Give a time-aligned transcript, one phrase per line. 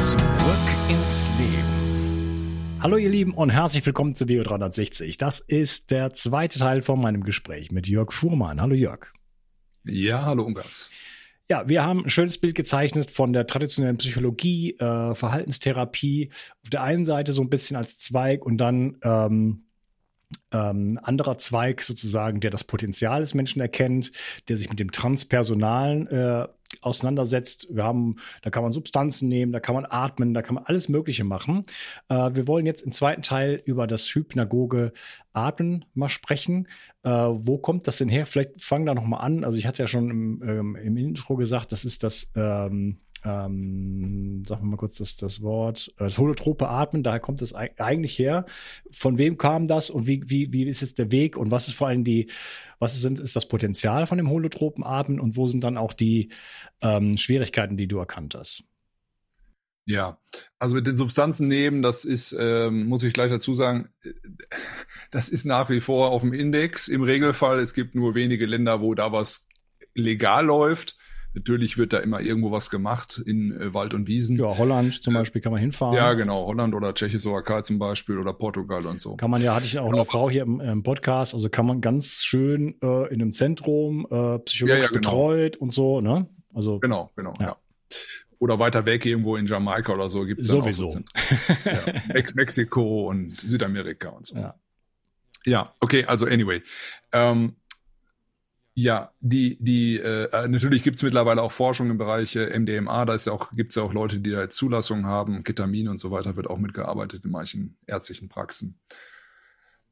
[0.00, 0.18] Zurück
[0.88, 2.78] ins Leben.
[2.80, 5.18] Hallo ihr Lieben und herzlich willkommen zu Bio 360.
[5.18, 8.62] Das ist der zweite Teil von meinem Gespräch mit Jörg Fuhrmann.
[8.62, 9.12] Hallo Jörg.
[9.84, 10.88] Ja, hallo Ungas.
[11.50, 16.30] Ja, wir haben ein schönes Bild gezeichnet von der traditionellen Psychologie, äh, Verhaltenstherapie.
[16.62, 19.66] Auf der einen Seite so ein bisschen als Zweig und dann ähm,
[20.52, 24.12] ähm, anderer Zweig sozusagen, der das Potenzial des Menschen erkennt,
[24.48, 26.48] der sich mit dem Transpersonalen äh,
[26.82, 27.68] auseinandersetzt.
[27.70, 30.88] Wir haben, da kann man Substanzen nehmen, da kann man atmen, da kann man alles
[30.88, 31.64] Mögliche machen.
[32.08, 34.92] Äh, wir wollen jetzt im zweiten Teil über das hypnagoge
[35.32, 36.68] Atmen mal sprechen.
[37.02, 38.26] Äh, wo kommt das denn her?
[38.26, 39.44] Vielleicht fangen da noch mal an.
[39.44, 44.42] Also ich hatte ja schon im, ähm, im Intro gesagt, das ist das ähm, ähm,
[44.46, 48.18] sagen wir mal kurz das, das Wort, äh, das holotrope Atmen, daher kommt es eigentlich
[48.18, 48.46] her.
[48.90, 51.74] Von wem kam das und wie, wie, wie ist jetzt der Weg und was ist
[51.74, 52.30] vor allem die,
[52.78, 56.30] was ist, ist das Potenzial von dem holotropen Atmen und wo sind dann auch die
[56.80, 58.64] ähm, Schwierigkeiten, die du erkannt hast?
[59.86, 60.18] Ja,
[60.58, 63.88] also mit den Substanzen nehmen, das ist, ähm, muss ich gleich dazu sagen,
[65.10, 66.86] das ist nach wie vor auf dem Index.
[66.86, 69.48] Im Regelfall, es gibt nur wenige Länder, wo da was
[69.94, 70.96] legal läuft.
[71.32, 74.36] Natürlich wird da immer irgendwo was gemacht in äh, Wald und Wiesen.
[74.36, 75.94] Ja, Holland zum Beispiel kann man hinfahren.
[75.94, 76.46] Ja, genau.
[76.46, 79.14] Holland oder Tschechoslowakei zum Beispiel oder Portugal und so.
[79.16, 79.98] Kann man ja, hatte ich auch genau.
[79.98, 84.06] eine Frau hier im, im, Podcast, also kann man ganz schön äh, in einem Zentrum
[84.10, 84.92] äh, psychologisch ja, ja, genau.
[84.92, 86.28] betreut und so, ne?
[86.52, 87.46] Also, genau, genau, ja.
[87.46, 87.56] ja.
[88.40, 90.88] Oder weiter weg irgendwo in Jamaika oder so gibt es Sowieso.
[90.88, 91.00] So
[91.64, 91.80] ja,
[92.12, 94.34] Mex Mexiko und Südamerika und so.
[94.34, 94.54] Ja,
[95.44, 96.62] ja okay, also anyway.
[97.12, 97.54] Ähm,
[98.74, 103.26] ja, die, die, äh, natürlich gibt's mittlerweile auch Forschung im Bereich äh, MDMA, da ist
[103.26, 106.36] ja auch, gibt's ja auch Leute, die da jetzt Zulassungen haben, Ketamin und so weiter,
[106.36, 108.78] wird auch mitgearbeitet in manchen ärztlichen Praxen.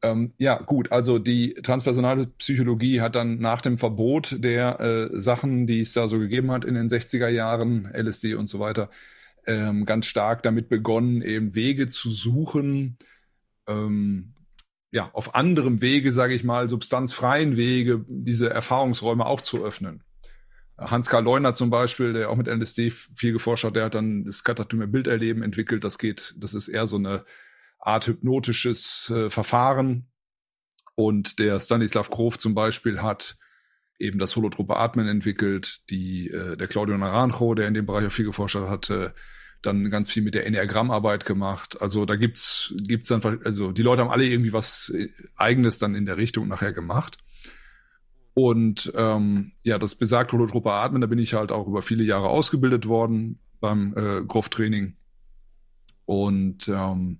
[0.00, 5.66] Ähm, ja, gut, also die transpersonale Psychologie hat dann nach dem Verbot der äh, Sachen,
[5.66, 8.90] die es da so gegeben hat in den 60er Jahren, LSD und so weiter,
[9.46, 12.96] ähm, ganz stark damit begonnen, eben Wege zu suchen,
[13.66, 14.34] ähm,
[14.90, 20.02] ja, auf anderem Wege, sage ich mal, substanzfreien Wege, diese Erfahrungsräume auch zu öffnen.
[20.78, 24.44] Hans-Karl Leuner zum Beispiel, der auch mit LSD viel geforscht hat, der hat dann das
[24.44, 25.82] katatome Bilderleben entwickelt.
[25.82, 27.24] Das geht, das ist eher so eine
[27.80, 30.08] Art hypnotisches äh, Verfahren.
[30.94, 33.36] Und der Stanislav Grof zum Beispiel hat
[33.98, 35.80] eben das holotrope Atmen entwickelt.
[35.90, 39.10] Die, äh, der Claudio Naranjo, der in dem Bereich auch viel geforscht hat, hat äh,
[39.62, 41.80] dann ganz viel mit der Enneagrammarbeit gemacht.
[41.80, 45.94] Also da gibt's gibt's dann also die Leute haben alle irgendwie was äh, eigenes dann
[45.94, 47.18] in der Richtung nachher gemacht.
[48.34, 52.28] Und ähm, ja, das besagt holotrope Atmen, da bin ich halt auch über viele Jahre
[52.28, 54.94] ausgebildet worden beim äh, Groff-Training.
[56.04, 57.18] Und ähm,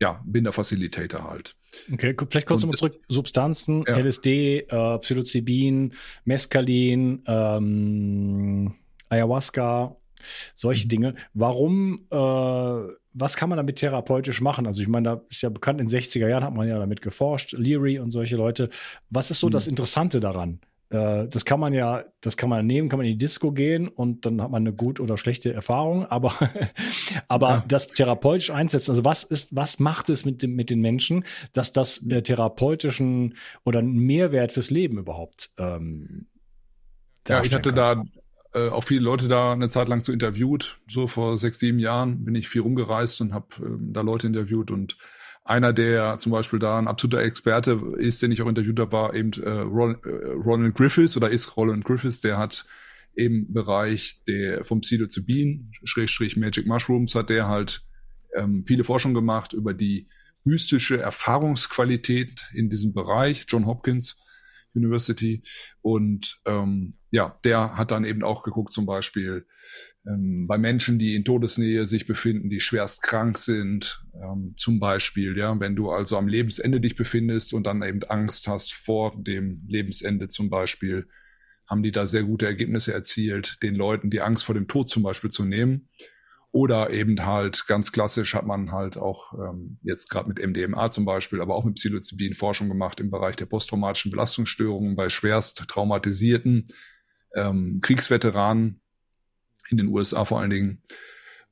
[0.00, 1.54] ja, bin der Facilitator halt.
[1.92, 2.98] Okay, vielleicht kurz nochmal zurück.
[3.08, 3.98] Substanzen, ja.
[3.98, 5.92] LSD, äh, Psilocybin,
[6.24, 8.74] Mescalin, ähm,
[9.08, 9.96] Ayahuasca,
[10.54, 10.90] solche mhm.
[10.90, 11.14] Dinge.
[11.34, 12.16] Warum, äh,
[13.14, 14.66] was kann man damit therapeutisch machen?
[14.66, 17.02] Also ich meine, da ist ja bekannt, in den 60er Jahren hat man ja damit
[17.02, 18.70] geforscht, Leary und solche Leute.
[19.10, 19.52] Was ist so mhm.
[19.52, 20.60] das Interessante daran?
[20.92, 23.88] Äh, das kann man ja, das kann man nehmen, kann man in die Disco gehen
[23.88, 26.34] und dann hat man eine gut oder schlechte Erfahrung, aber,
[27.28, 27.64] aber ja.
[27.66, 31.72] das therapeutisch einsetzen, also was ist, was macht es mit, dem, mit den Menschen, dass
[31.72, 36.26] das äh, therapeutischen oder einen Mehrwert fürs Leben überhaupt ähm,
[37.26, 38.04] Ja, ich hatte kann?
[38.04, 38.04] da
[38.54, 40.78] äh, auch viele Leute da eine Zeit lang zu interviewt.
[40.88, 44.70] So vor sechs, sieben Jahren bin ich viel rumgereist und habe ähm, da Leute interviewt
[44.70, 44.96] und
[45.44, 49.14] einer, der zum Beispiel da ein absoluter Experte ist, den ich auch interviewt habe, war
[49.14, 52.64] eben äh, Ronald, äh, Ronald Griffiths oder ist Roland Griffiths, der hat
[53.14, 57.84] im Bereich der vom Psilocybin, Schrägstrich Magic Mushrooms, hat der halt
[58.34, 60.08] ähm, viele Forschung gemacht über die
[60.44, 63.44] mystische Erfahrungsqualität in diesem Bereich.
[63.48, 64.16] John Hopkins
[64.74, 65.42] University.
[65.80, 69.46] Und ähm, ja, der hat dann eben auch geguckt, zum Beispiel
[70.06, 75.36] ähm, bei Menschen, die in Todesnähe sich befinden, die schwerst krank sind, ähm, zum Beispiel,
[75.36, 79.62] ja, wenn du also am Lebensende dich befindest und dann eben Angst hast vor dem
[79.68, 81.08] Lebensende zum Beispiel,
[81.68, 85.02] haben die da sehr gute Ergebnisse erzielt, den Leuten die Angst vor dem Tod zum
[85.02, 85.88] Beispiel zu nehmen.
[86.52, 91.06] Oder eben halt ganz klassisch hat man halt auch ähm, jetzt gerade mit MDMA zum
[91.06, 96.68] Beispiel, aber auch mit Psilocybin Forschung gemacht im Bereich der posttraumatischen Belastungsstörungen bei schwerst traumatisierten
[97.34, 98.82] ähm, Kriegsveteranen
[99.70, 100.82] in den USA vor allen Dingen.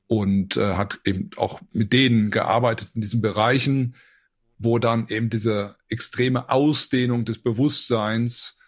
[0.05, 3.95] Und äh, hat eben auch mit denen gearbeitet in diesen Bereichen,
[4.59, 8.59] wo dann eben diese extreme Ausdehnung des Bewusstseins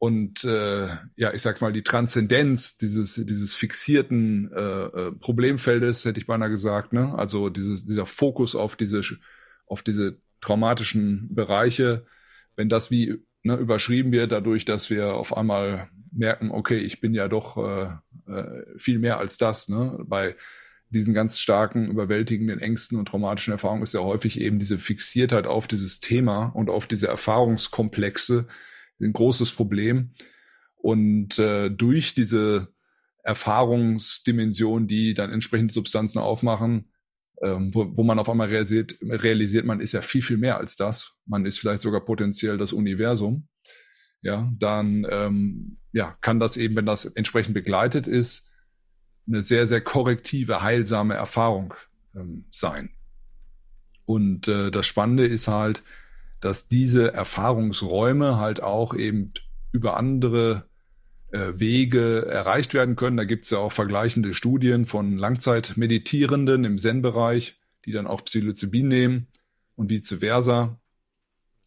[0.00, 6.18] und äh, ja, ich sag mal, die Transzendenz dieses, dieses fixierten äh, äh, Problemfeldes, hätte
[6.18, 7.14] ich beinahe gesagt, ne?
[7.18, 9.02] Also dieses, dieser Fokus auf diese,
[9.66, 12.06] auf diese traumatischen Bereiche,
[12.56, 17.12] wenn das wie ne, überschrieben wird, dadurch, dass wir auf einmal merken, okay, ich bin
[17.12, 20.02] ja doch äh, äh, viel mehr als das, ne?
[20.06, 20.34] Bei
[20.88, 25.68] diesen ganz starken, überwältigenden Ängsten und traumatischen Erfahrungen ist ja häufig eben diese Fixiertheit auf
[25.68, 28.46] dieses Thema und auf diese Erfahrungskomplexe,
[29.00, 30.12] ein großes Problem.
[30.76, 32.68] Und äh, durch diese
[33.22, 36.90] Erfahrungsdimension, die dann entsprechende Substanzen aufmachen,
[37.42, 40.76] ähm, wo, wo man auf einmal realisiert, realisiert, man ist ja viel, viel mehr als
[40.76, 41.14] das.
[41.26, 43.48] Man ist vielleicht sogar potenziell das Universum.
[44.22, 48.50] Ja, dann ähm, ja, kann das eben, wenn das entsprechend begleitet ist,
[49.26, 51.74] eine sehr, sehr korrektive, heilsame Erfahrung
[52.14, 52.90] ähm, sein.
[54.04, 55.82] Und äh, das Spannende ist halt,
[56.40, 59.32] dass diese Erfahrungsräume halt auch eben
[59.72, 60.64] über andere
[61.32, 63.16] äh, Wege erreicht werden können.
[63.16, 68.88] Da gibt es ja auch vergleichende Studien von Langzeitmeditierenden im Zen-Bereich, die dann auch Psilocybin
[68.88, 69.26] nehmen
[69.76, 70.80] und vice versa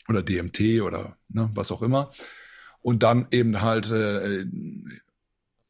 [0.09, 2.11] oder DMT oder ne, was auch immer.
[2.81, 4.45] Und dann eben halt äh,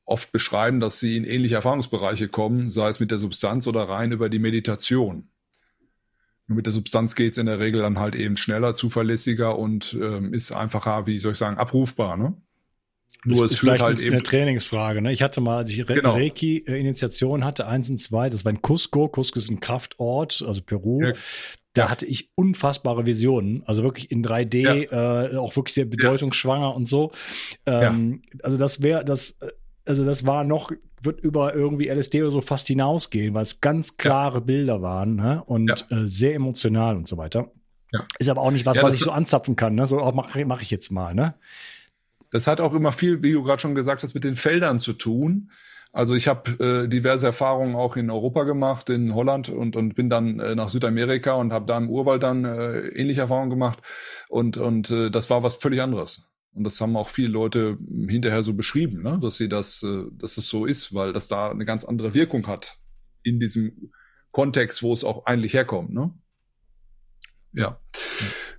[0.06, 4.12] oft beschreiben, dass sie in ähnliche Erfahrungsbereiche kommen, sei es mit der Substanz oder rein
[4.12, 5.30] über die Meditation.
[6.48, 10.52] Mit der Substanz geht's in der Regel dann halt eben schneller, zuverlässiger und ähm, ist
[10.52, 12.18] einfacher, wie soll ich sagen, abrufbar.
[12.18, 12.36] Ne?
[13.26, 15.02] Nur ist es vielleicht halt eben eine Trainingsfrage.
[15.02, 15.14] Ne?
[15.14, 16.14] Ich hatte mal, als ich Re genau.
[16.14, 19.08] Reiki-Initiation hatte, eins und zwei, das war in Cusco.
[19.08, 21.02] Cusco ist ein Kraftort, also Peru.
[21.02, 21.14] Ja.
[21.74, 24.58] Da hatte ich unfassbare Visionen, also wirklich in 3D,
[24.92, 25.26] ja.
[25.26, 26.72] äh, auch wirklich sehr bedeutungsschwanger ja.
[26.72, 27.12] und so.
[27.66, 29.48] Ähm, also das wäre, das äh,
[29.86, 30.72] also das war noch,
[31.02, 34.44] wird über irgendwie LSD oder so fast hinausgehen, weil es ganz klare ja.
[34.44, 35.44] Bilder waren ne?
[35.46, 35.98] und ja.
[35.98, 37.52] äh, sehr emotional und so weiter.
[37.92, 38.04] Ja.
[38.18, 39.76] Ist aber auch nicht was, was ich so anzapfen kann.
[39.76, 39.86] Ne?
[39.86, 41.14] So oh, mache mach ich jetzt mal.
[41.14, 41.36] Ne?
[42.32, 44.94] Das hat auch immer viel, wie du gerade schon gesagt hast, mit den Feldern zu
[44.94, 45.52] tun.
[45.92, 50.10] Also ich habe äh, diverse Erfahrungen auch in Europa gemacht, in Holland und, und bin
[50.10, 53.78] dann äh, nach Südamerika und habe da im Urwald dann äh, ähnliche Erfahrungen gemacht.
[54.28, 56.24] Und, und äh, das war was völlig anderes.
[56.56, 59.20] Und das haben auch viele Leute hinterher so beschrieben, ne?
[59.22, 62.48] dass sie das, äh, dass es so ist, weil das da eine ganz andere Wirkung
[62.48, 62.78] hat
[63.24, 63.92] in diesem
[64.32, 65.94] Kontext, wo es auch eigentlich herkommt.
[65.94, 66.14] Ne?
[67.54, 67.80] Ja,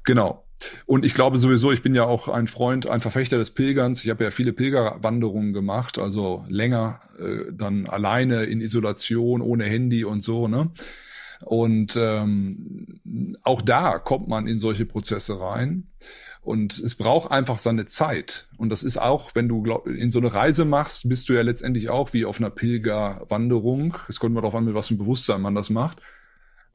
[0.04, 0.44] genau.
[0.86, 4.04] Und ich glaube sowieso, ich bin ja auch ein Freund, ein Verfechter des Pilgerns.
[4.04, 10.04] Ich habe ja viele Pilgerwanderungen gemacht, also länger äh, dann alleine in Isolation, ohne Handy
[10.04, 10.48] und so.
[10.48, 10.70] Ne?
[11.40, 15.88] Und ähm, auch da kommt man in solche Prozesse rein.
[16.44, 18.48] Und es braucht einfach seine Zeit.
[18.58, 21.42] Und das ist auch, wenn du glaub, in so eine Reise machst, bist du ja
[21.42, 23.96] letztendlich auch wie auf einer Pilgerwanderung.
[24.08, 26.02] Es kommt mal darauf an, mit was für ein Bewusstsein man das macht.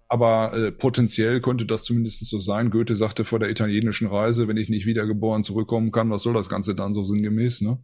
[0.09, 2.71] aber äh, potenziell könnte das zumindest so sein.
[2.71, 6.49] Goethe sagte vor der italienischen Reise, wenn ich nicht wiedergeboren zurückkommen kann, was soll das
[6.49, 7.77] Ganze dann so sinngemäß, ne?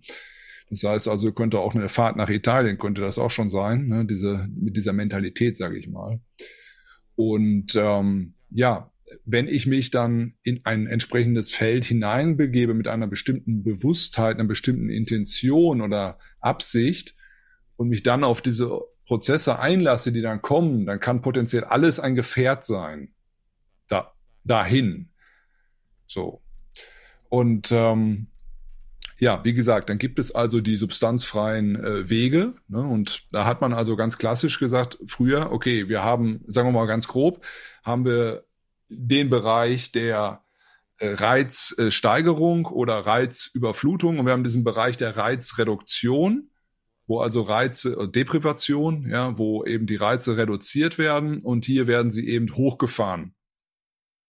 [0.72, 4.04] Das heißt also, könnte auch eine Fahrt nach Italien, könnte das auch schon sein, ne?
[4.04, 6.20] diese, mit dieser Mentalität, sage ich mal.
[7.16, 8.92] Und ähm, ja,
[9.24, 14.90] wenn ich mich dann in ein entsprechendes Feld hineinbegebe mit einer bestimmten Bewusstheit, einer bestimmten
[14.90, 17.16] Intention oder Absicht
[17.76, 22.16] und mich dann auf diese Prozesse einlasse, die dann kommen, dann kann potenziell alles ein
[22.16, 23.14] Gefährt sein.
[23.88, 25.10] Da, dahin.
[26.08, 26.42] So.
[27.30, 28.28] Und ähm,
[29.20, 32.56] ja, wie gesagt, dann gibt es also die substanzfreien äh, Wege.
[32.68, 32.80] Ne?
[32.80, 36.88] Und da hat man also ganz klassisch gesagt, früher, okay, wir haben, sagen wir mal
[36.88, 37.46] ganz grob,
[37.84, 38.45] haben wir
[38.90, 40.44] den Bereich der
[41.00, 46.50] äh, Reizsteigerung oder Reizüberflutung und wir haben diesen Bereich der Reizreduktion,
[47.08, 52.12] wo also Reize, äh, Deprivation, ja, wo eben die Reize reduziert werden und hier werden
[52.12, 53.36] sie eben hochgefahren.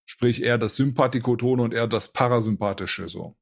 [0.06, 3.36] Sprich eher das Sympathikotone und eher das Parasympathische so.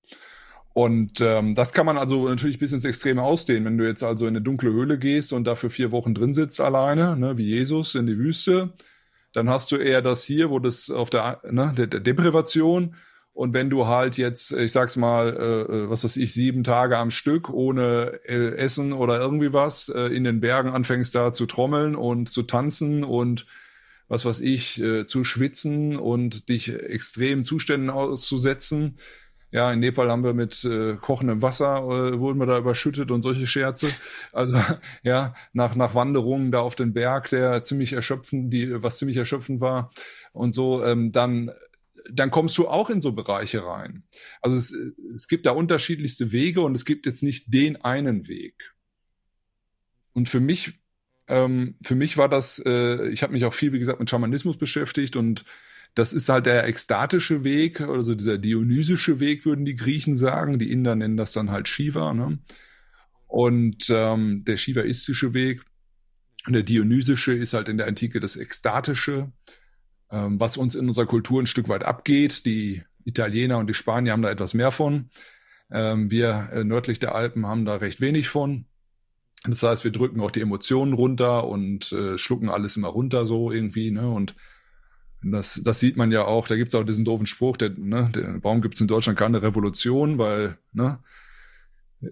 [0.74, 3.64] Und ähm, das kann man also natürlich bis ins Extreme ausdehnen.
[3.64, 6.60] Wenn du jetzt also in eine dunkle Höhle gehst und dafür vier Wochen drin sitzt
[6.60, 8.74] alleine, ne, wie Jesus in die Wüste,
[9.34, 12.94] dann hast du eher das hier, wo das auf der, ne, der, der Deprivation.
[13.32, 16.96] Und wenn du halt jetzt, ich sag's mal, äh, äh, was weiß ich, sieben Tage
[16.96, 21.46] am Stück ohne äh, Essen oder irgendwie was äh, in den Bergen anfängst da zu
[21.46, 23.44] trommeln und zu tanzen und
[24.06, 28.98] was weiß ich, äh, zu schwitzen und dich extremen Zuständen auszusetzen,
[29.54, 33.22] ja, in Nepal haben wir mit äh, kochendem Wasser, äh, wurden wir da überschüttet und
[33.22, 33.86] solche Scherze.
[34.32, 34.58] Also
[35.04, 39.60] ja, nach, nach Wanderungen da auf den Berg, der ziemlich erschöpfend, die, was ziemlich erschöpfend
[39.60, 39.92] war
[40.32, 41.52] und so, ähm, dann
[42.12, 44.02] dann kommst du auch in so Bereiche rein.
[44.42, 48.74] Also es, es gibt da unterschiedlichste Wege und es gibt jetzt nicht den einen Weg.
[50.12, 50.80] Und für mich,
[51.28, 54.58] ähm, für mich war das, äh, ich habe mich auch viel, wie gesagt, mit Schamanismus
[54.58, 55.46] beschäftigt und
[55.94, 60.58] das ist halt der ekstatische Weg, also dieser dionysische Weg, würden die Griechen sagen.
[60.58, 62.12] Die Inder nennen das dann halt Shiva.
[62.12, 62.38] Ne?
[63.28, 65.62] Und ähm, der shivaistische Weg,
[66.48, 69.32] der dionysische ist halt in der Antike das ekstatische,
[70.10, 72.44] ähm, was uns in unserer Kultur ein Stück weit abgeht.
[72.44, 75.10] Die Italiener und die Spanier haben da etwas mehr von.
[75.70, 78.66] Ähm, wir äh, nördlich der Alpen haben da recht wenig von.
[79.44, 83.52] Das heißt, wir drücken auch die Emotionen runter und äh, schlucken alles immer runter so
[83.52, 83.90] irgendwie.
[83.90, 84.10] Ne?
[84.10, 84.34] Und
[85.32, 88.10] das, das sieht man ja auch, da gibt es auch diesen doofen Spruch, der, ne,
[88.14, 90.18] der, warum gibt es in Deutschland keine Revolution?
[90.18, 90.98] Weil, ne,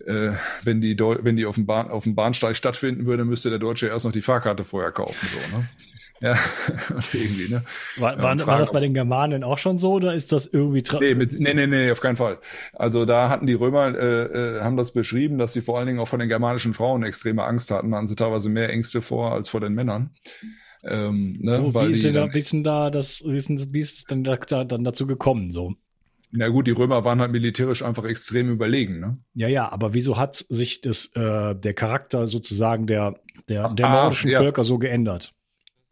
[0.06, 3.50] äh, wenn die, Deu wenn die auf dem, Bahn, auf dem Bahnsteig stattfinden würde, müsste
[3.50, 5.28] der Deutsche erst noch die Fahrkarte vorher kaufen.
[5.28, 5.68] So, ne?
[6.22, 6.38] Ja,
[7.12, 7.64] irgendwie, ne?
[7.96, 11.16] War, war, war, das bei den Germanen auch schon so oder ist das irgendwie nee,
[11.16, 12.38] mit, nee, nee, nee, auf keinen Fall.
[12.74, 15.98] Also da hatten die Römer, äh, äh, haben das beschrieben, dass sie vor allen Dingen
[15.98, 17.90] auch von den germanischen Frauen extreme Angst hatten.
[17.90, 20.10] Da hatten sie teilweise mehr Ängste vor als vor den Männern.
[20.84, 23.80] Ähm, ne, wie, ist denn da, wie ist denn da das, wie ist, denn, wie
[23.80, 25.74] ist es denn da, da, dann dazu gekommen, so?
[26.34, 29.18] Na gut, die Römer waren halt militärisch einfach extrem überlegen, ne?
[29.34, 34.02] Ja, ja, aber wieso hat sich das, äh, der Charakter sozusagen der, der, der ah,
[34.04, 34.40] nordischen ja.
[34.40, 35.34] Völker so geändert?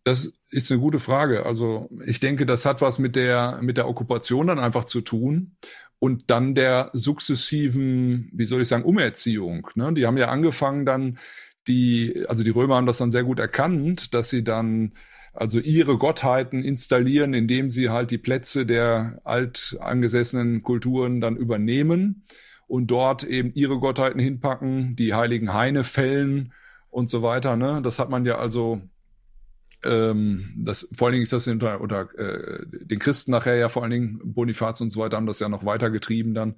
[0.04, 1.44] Das ist eine gute Frage.
[1.44, 5.56] Also ich denke, das hat was mit der, mit der Okkupation dann einfach zu tun
[5.98, 9.68] und dann der sukzessiven, wie soll ich sagen, Umerziehung.
[9.74, 9.92] Ne?
[9.92, 11.18] Die haben ja angefangen dann
[11.66, 14.92] die, also die Römer haben das dann sehr gut erkannt, dass sie dann
[15.32, 22.24] also ihre Gottheiten installieren, indem sie halt die Plätze der altangesessenen Kulturen dann übernehmen
[22.66, 26.52] und dort eben ihre Gottheiten hinpacken, die heiligen Haine fällen
[26.90, 27.56] und so weiter.
[27.56, 27.80] Ne?
[27.82, 28.80] Das hat man ja also,
[29.84, 33.82] ähm, das, vor allen Dingen ist das unter, unter äh, den Christen nachher ja vor
[33.82, 36.56] allen Dingen Bonifaz und so weiter haben das ja noch weitergetrieben dann.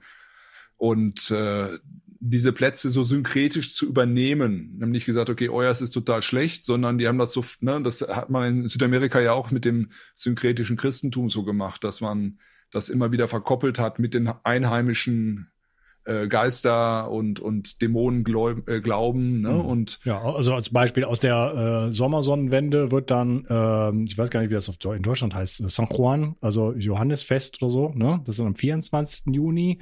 [0.76, 1.78] Und äh,
[2.24, 4.76] diese Plätze so synkretisch zu übernehmen.
[4.78, 8.30] Nämlich gesagt, okay, euers ist total schlecht, sondern die haben das so, ne, das hat
[8.30, 12.38] man in Südamerika ja auch mit dem synkretischen Christentum so gemacht, dass man
[12.70, 15.51] das immer wieder verkoppelt hat mit den einheimischen
[16.04, 19.40] äh, Geister und, und Dämonen glaub, äh, glauben.
[19.42, 19.50] Ne?
[19.50, 19.60] Mhm.
[19.60, 24.40] Und ja, also als Beispiel aus der äh, Sommersonnenwende wird dann, äh, ich weiß gar
[24.40, 28.20] nicht, wie das auf, in Deutschland heißt, äh, San Juan, also Johannesfest oder so, ne?
[28.24, 29.34] Das ist am 24.
[29.34, 29.78] Juni.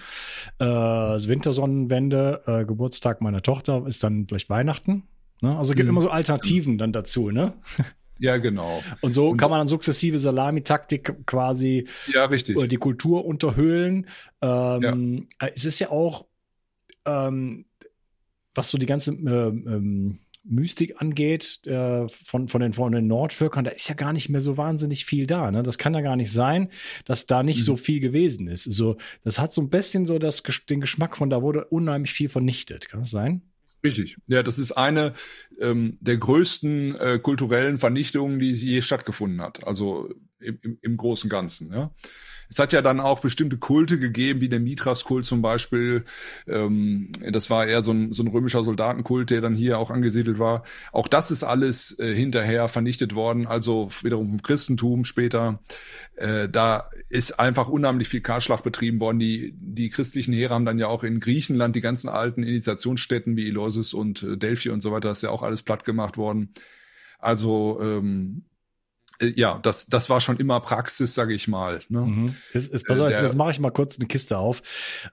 [0.59, 5.05] Äh, Wintersonnenwende, äh, Geburtstag meiner Tochter ist dann vielleicht Weihnachten.
[5.41, 5.57] Ne?
[5.57, 5.91] Also gibt mhm.
[5.91, 7.55] immer so Alternativen dann dazu, ne?
[8.21, 8.83] Ja, genau.
[9.01, 12.69] Und so und kann man dann sukzessive Salamitaktik quasi ja, richtig.
[12.69, 14.07] die Kultur unterhöhlen.
[14.43, 15.49] Ähm, ja.
[15.55, 16.27] Es ist ja auch,
[17.07, 17.65] ähm,
[18.55, 23.65] was so die ganze äh, ähm, Mystik angeht, äh, von, von, den, von den Nordvölkern,
[23.65, 25.51] da ist ja gar nicht mehr so wahnsinnig viel da.
[25.51, 25.63] Ne?
[25.63, 26.69] Das kann ja gar nicht sein,
[27.07, 27.65] dass da nicht mhm.
[27.65, 28.65] so viel gewesen ist.
[28.65, 32.29] So, das hat so ein bisschen so das, den Geschmack von, da wurde unheimlich viel
[32.29, 32.89] vernichtet.
[32.89, 33.50] Kann das sein?
[33.83, 34.17] Richtig.
[34.29, 35.15] Ja, das ist eine,
[35.61, 39.67] ähm, der größten äh, kulturellen Vernichtungen, die je stattgefunden hat.
[39.67, 41.73] Also im, im, im Großen und Ganzen.
[41.73, 41.91] Ja.
[42.51, 46.05] Es hat ja dann auch bestimmte Kulte gegeben, wie der Mithras-Kult zum Beispiel.
[46.49, 50.41] Ähm, das war eher so ein, so ein römischer Soldatenkult, der dann hier auch angesiedelt
[50.41, 50.65] war.
[50.93, 55.61] Auch das ist alles äh, hinterher vernichtet worden, also wiederum vom Christentum später.
[56.17, 59.21] Äh, da ist einfach unheimlich viel Kahlschlag betrieben worden.
[59.21, 63.49] Die, die christlichen Heere haben dann ja auch in Griechenland die ganzen alten Initiationsstätten wie
[63.49, 66.53] Eleusis und äh, Delphi und so weiter, das ist ja auch alles platt gemacht worden.
[67.21, 68.50] Also ähm, äh,
[69.21, 71.81] ja, das, das war schon immer Praxis, sage ich mal.
[71.89, 72.01] Ne?
[72.01, 72.37] Mhm.
[72.53, 74.63] Ist, ist, pass auf, jetzt, mache ich mal kurz eine Kiste auf.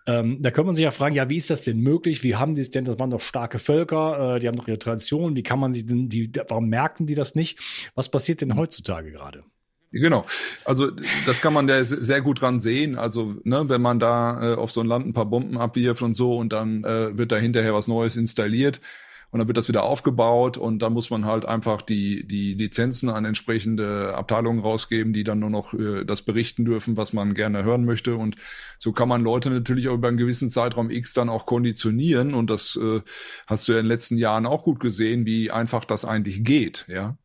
[0.05, 2.23] Ähm, da könnte man sich ja fragen, ja, wie ist das denn möglich?
[2.23, 2.85] Wie haben die es denn?
[2.85, 5.35] Das waren doch starke Völker, äh, die haben doch ihre Tradition.
[5.35, 7.59] Wie kann man sie denn, die, warum merken die das nicht?
[7.95, 9.43] Was passiert denn heutzutage gerade?
[9.91, 10.25] Genau.
[10.65, 10.91] Also
[11.25, 12.97] das kann man da sehr gut dran sehen.
[12.97, 16.13] Also ne, wenn man da äh, auf so ein Land ein paar Bomben abwirft und
[16.13, 18.81] so und dann äh, wird da hinterher was Neues installiert,
[19.29, 23.09] und dann wird das wieder aufgebaut und dann muss man halt einfach die, die Lizenzen
[23.09, 27.63] an entsprechende Abteilungen rausgeben, die dann nur noch äh, das berichten dürfen, was man gerne
[27.63, 28.15] hören möchte.
[28.15, 28.37] Und
[28.77, 32.33] so kann man Leute natürlich auch über einen gewissen Zeitraum X dann auch konditionieren.
[32.33, 33.01] Und das äh,
[33.47, 36.85] hast du ja in den letzten Jahren auch gut gesehen, wie einfach das eigentlich geht,
[36.87, 37.17] ja.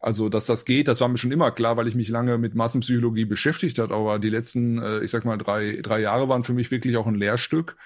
[0.00, 2.54] Also, dass das geht, das war mir schon immer klar, weil ich mich lange mit
[2.54, 3.90] Massenpsychologie beschäftigt hat.
[3.90, 7.06] Aber die letzten, äh, ich sag mal, drei, drei Jahre waren für mich wirklich auch
[7.08, 7.76] ein Lehrstück.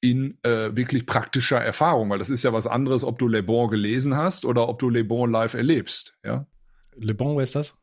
[0.00, 3.68] In äh, wirklich praktischer Erfahrung, weil das ist ja was anderes, ob du Le Bon
[3.68, 6.16] gelesen hast oder ob du Le Bon live erlebst.
[6.24, 6.46] Ja?
[6.96, 7.76] Le Bon, wer ist das?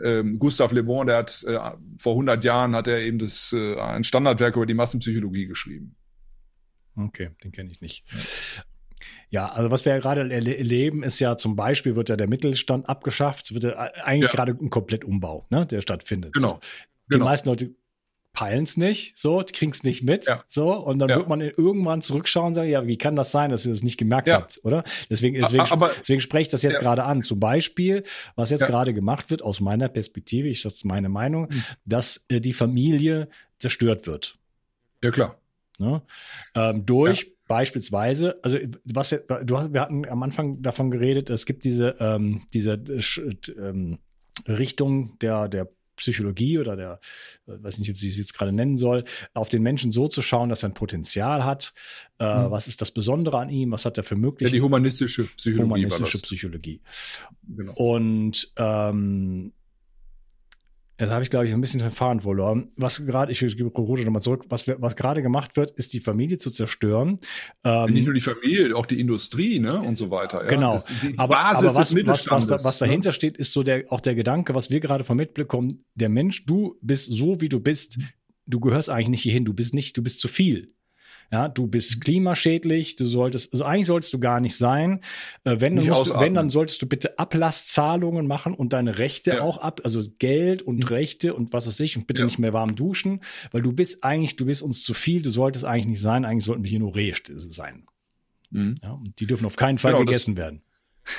[0.00, 1.58] Ähm, Gustav Le Bon, der hat äh,
[1.96, 5.96] vor 100 Jahren hat er eben das äh, ein Standardwerk über die Massenpsychologie geschrieben.
[6.96, 8.04] Okay, den kenne ich nicht.
[9.30, 12.88] Ja, also was wir ja gerade erleben, ist ja zum Beispiel wird ja der Mittelstand
[12.88, 13.46] abgeschafft.
[13.46, 14.36] Es wird ja eigentlich ja.
[14.36, 16.32] gerade ein Komplettumbau, ne, der stattfindet.
[16.32, 16.48] Genau.
[16.48, 16.60] So.
[17.10, 17.24] Die genau.
[17.26, 17.74] meisten Leute
[18.32, 20.36] peilen es nicht, so, kriegen es nicht mit, ja.
[20.46, 21.16] so, und dann ja.
[21.16, 23.96] wird man irgendwann zurückschauen und sagen, ja, wie kann das sein, dass ihr das nicht
[23.96, 24.36] gemerkt ja.
[24.36, 24.84] habt, oder?
[25.10, 27.22] Deswegen, deswegen, aber, deswegen spreche ich das jetzt gerade an.
[27.22, 28.04] Zum Beispiel,
[28.36, 31.64] was jetzt gerade gemacht wird, aus meiner Perspektive, ich das meine Meinung, mhm.
[31.84, 34.38] dass äh, die Familie zerstört wird.
[35.02, 35.36] Ja, klar.
[35.78, 36.02] Ne?
[36.54, 41.96] Ähm, durch beispielsweise, also was du, wir hatten am Anfang davon geredet, es gibt diese
[41.98, 43.98] ähm, diese äh, ähm,
[44.46, 47.00] Richtung der der Psychologie oder der,
[47.46, 50.22] äh, weiß nicht, wie ich es jetzt gerade nennen soll, auf den Menschen so zu
[50.22, 51.74] schauen, dass er ein Potenzial hat.
[52.18, 52.50] Äh, mhm.
[52.50, 53.70] Was ist das Besondere an ihm?
[53.72, 54.54] Was hat er für Möglichkeiten?
[54.54, 55.84] Ja, die humanistische Psychologie.
[55.84, 56.80] Humanistische Psychologie.
[57.46, 57.72] Genau.
[57.74, 59.52] Und ähm,
[61.00, 62.72] Jetzt habe ich, glaube ich, ein bisschen Verfahren verloren.
[62.76, 66.50] Was gerade, ich rufe nochmal zurück, was, was gerade gemacht wird, ist die Familie zu
[66.50, 67.20] zerstören.
[67.62, 70.42] Ähm, Nicht nur die Familie, auch die Industrie, ne, und so weiter.
[70.42, 70.48] Ja.
[70.48, 70.72] Genau.
[70.72, 73.12] Das, aber, aber was, was, was, da, was dahinter ne?
[73.12, 76.46] steht, ist so der, auch der Gedanke, was wir gerade vom Mitblick kommen, der Mensch,
[76.46, 77.98] du bist so, wie du bist,
[78.46, 80.74] du gehörst eigentlich nicht hierhin, du bist nicht, du bist zu viel.
[81.30, 82.00] Ja, du bist mhm.
[82.00, 85.02] klimaschädlich, du solltest, also eigentlich solltest du gar nicht sein.
[85.44, 89.32] Äh, wenn, nicht musst du, wenn, dann solltest du bitte Ablasszahlungen machen und deine Rechte
[89.32, 89.42] ja.
[89.42, 90.88] auch ab, also Geld und mhm.
[90.88, 92.26] Rechte und was weiß ich, und bitte ja.
[92.26, 93.20] nicht mehr warm duschen,
[93.52, 96.44] weil du bist eigentlich, du bist uns zu viel, du solltest eigentlich nicht sein, eigentlich
[96.44, 97.84] sollten wir hier nur Rehe sein.
[98.50, 98.76] Mhm.
[98.82, 100.62] Ja, und die dürfen auf keinen Fall genau, gegessen das, werden.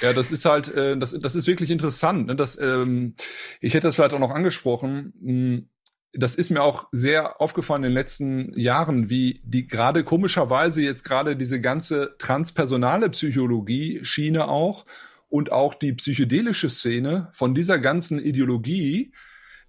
[0.02, 2.28] Ja, das ist halt, äh, das, das ist wirklich interessant.
[2.28, 2.36] Ne?
[2.36, 3.15] Das, ähm,
[3.62, 5.13] ich hätte das vielleicht auch noch angesprochen.
[5.19, 5.69] Mh, hm,
[6.13, 11.04] das ist mir auch sehr aufgefallen in den letzten Jahren, wie die gerade komischerweise jetzt
[11.04, 14.86] gerade diese ganze transpersonale Psychologie Schiene auch
[15.30, 19.13] und auch die psychedelische Szene von dieser ganzen Ideologie,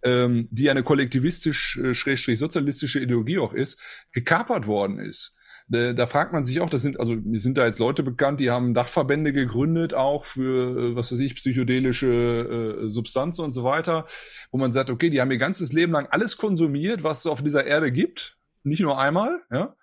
[0.03, 3.79] ähm, die eine kollektivistisch-sozialistische Ideologie auch ist,
[4.13, 5.35] gekapert worden ist.
[5.73, 8.41] Äh, da fragt man sich auch, das sind, also mir sind da jetzt Leute bekannt,
[8.41, 13.65] die haben Dachverbände gegründet, auch für, äh, was weiß ich, psychedelische äh, Substanzen und so
[13.65, 14.07] weiter,
[14.51, 17.43] wo man sagt, okay, die haben ihr ganzes Leben lang alles konsumiert, was es auf
[17.43, 19.75] dieser Erde gibt, nicht nur einmal, ja.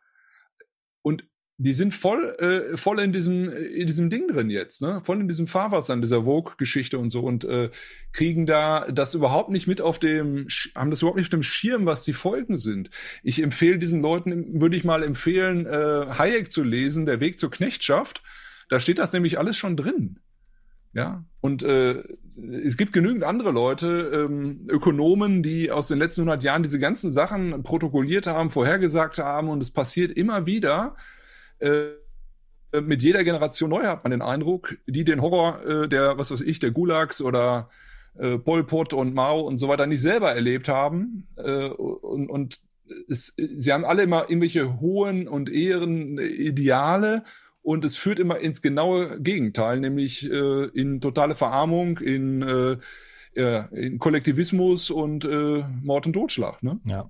[1.02, 1.26] Und
[1.60, 5.02] die sind voll, äh, voll in diesem, in diesem Ding drin jetzt, ne?
[5.04, 7.72] Voll in diesem Fahrwasser, in dieser Vogue-Geschichte und so und äh,
[8.14, 11.88] kriegen da das überhaupt nicht mit auf dem, haben das überhaupt nicht auf dem Schirm,
[11.88, 12.92] was die Folgen sind.
[13.24, 17.50] Ich empfehle diesen Leuten, würde ich mal empfehlen, äh, Hayek zu lesen, Der Weg zur
[17.50, 18.22] Knechtschaft.
[18.70, 20.20] Da steht das nämlich alles schon drin.
[20.94, 22.04] Ja, und äh,
[22.64, 27.12] es gibt genügend andere Leute, ähm, Ökonomen, die aus den letzten 100 Jahren diese ganzen
[27.12, 30.96] Sachen protokolliert haben, vorhergesagt haben und es passiert immer wieder,
[31.60, 36.32] äh, mit jeder Generation neu hat man den Eindruck, die den Horror äh, der, was
[36.32, 37.70] weiß ich, der Gulags oder
[38.18, 41.28] äh, Pol Pot und Mao und so weiter nicht selber erlebt haben.
[41.38, 42.60] Äh, und und
[43.10, 47.24] es, sie haben alle immer irgendwelche hohen und ehren Ideale
[47.62, 52.78] und es führt immer ins genaue Gegenteil, nämlich äh, in totale Verarmung, in äh,
[53.38, 56.64] äh, Kollektivismus und äh, Mord und Totschlag.
[56.64, 56.80] Ne?
[56.86, 57.10] Ja.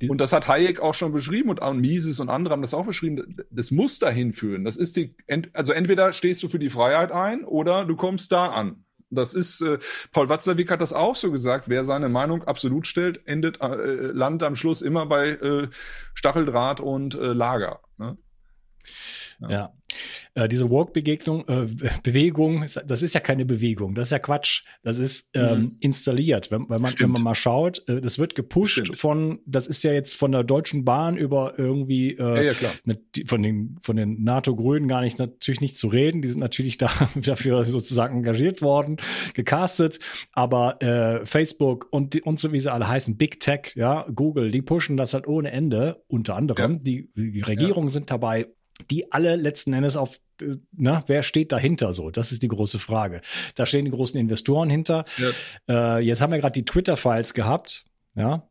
[0.00, 2.74] Die und das hat Hayek auch schon beschrieben und, und Mises und andere haben das
[2.74, 3.36] auch beschrieben.
[3.50, 4.64] Das muss dahin führen.
[4.64, 5.14] Das ist die,
[5.52, 8.84] also entweder stehst du für die Freiheit ein oder du kommst da an.
[9.10, 9.78] Das ist, äh,
[10.12, 13.66] Paul Watzlawick hat das auch so gesagt, wer seine Meinung absolut stellt, endet, äh,
[14.12, 15.68] landet am Schluss immer bei äh,
[16.14, 17.80] Stacheldraht und äh, Lager.
[17.98, 18.18] Ne?
[19.40, 19.50] Ja.
[19.50, 19.72] ja.
[20.34, 21.66] Äh, diese Walk-Begegnung, äh,
[22.02, 24.64] Bewegung, das ist ja keine Bewegung, das ist ja Quatsch.
[24.82, 25.76] Das ist ähm, mhm.
[25.80, 26.50] installiert.
[26.50, 28.98] Wenn, wenn, man, wenn man mal schaut, äh, das wird gepusht Stimmt.
[28.98, 32.98] von, das ist ja jetzt von der Deutschen Bahn über irgendwie äh, ja, ja, ne,
[33.26, 36.20] von den von den NATO-Grünen gar nicht natürlich nicht zu reden.
[36.20, 38.96] Die sind natürlich da dafür sozusagen engagiert worden,
[39.34, 40.00] gecastet.
[40.32, 44.50] Aber äh, Facebook und die, und so wie sie alle heißen, Big Tech, ja, Google,
[44.50, 46.02] die pushen das halt ohne Ende.
[46.08, 48.46] Unter anderem die, die Regierungen sind dabei
[48.90, 50.20] die alle letzten Endes auf,
[50.72, 52.10] na, wer steht dahinter so?
[52.10, 53.20] Das ist die große Frage.
[53.54, 55.04] Da stehen die großen Investoren hinter.
[55.16, 55.98] Ja.
[55.98, 57.84] Äh, jetzt haben wir gerade die Twitter-Files gehabt,
[58.14, 58.48] ja.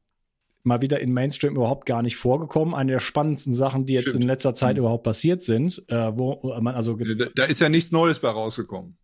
[0.63, 2.73] Mal wieder in Mainstream überhaupt gar nicht vorgekommen.
[2.73, 4.23] Eine der spannendsten Sachen, die jetzt Stimmt.
[4.23, 4.79] in letzter Zeit mhm.
[4.79, 6.95] überhaupt passiert sind, äh, wo man also.
[6.95, 8.97] Da, da ist ja nichts Neues bei rausgekommen.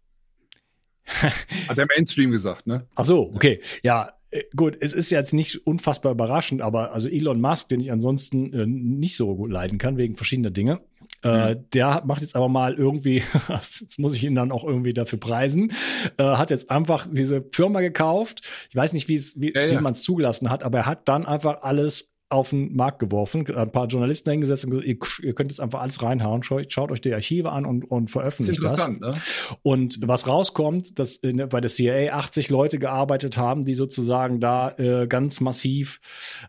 [1.67, 2.87] Hat der Mainstream gesagt, ne?
[2.95, 3.61] Ach so, okay.
[3.83, 7.91] Ja, äh, gut, es ist jetzt nicht unfassbar überraschend, aber also Elon Musk, den ich
[7.91, 10.81] ansonsten äh, nicht so gut leiden kann, wegen verschiedener Dinge,
[11.23, 11.69] äh, mhm.
[11.73, 15.71] der macht jetzt aber mal irgendwie, jetzt muss ich ihn dann auch irgendwie dafür preisen,
[16.17, 18.41] äh, hat jetzt einfach diese Firma gekauft.
[18.69, 19.21] Ich weiß nicht, wie
[19.53, 19.79] ja, ja.
[19.79, 23.45] wie man es zugelassen hat, aber er hat dann einfach alles auf den Markt geworfen,
[23.55, 26.91] ein paar Journalisten hingesetzt und gesagt, ihr, ihr könnt jetzt einfach alles reinhauen, schaut, schaut,
[26.91, 28.77] euch die Archive an und, und veröffentlicht das.
[28.77, 29.49] Ist interessant, das.
[29.49, 29.57] Ne?
[29.63, 34.71] Und was rauskommt, dass in, bei der CIA 80 Leute gearbeitet haben, die sozusagen da
[34.77, 35.99] äh, ganz massiv